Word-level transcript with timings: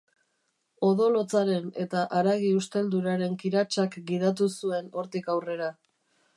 Odol 0.87 1.17
hotzaren 1.19 1.67
eta 1.83 2.01
haragi 2.21 2.49
ustelduraren 2.61 3.37
kiratsak 3.45 4.01
gidatu 4.11 4.51
zuen 4.59 4.93
hortik 5.03 5.35
aurrera. 5.37 5.73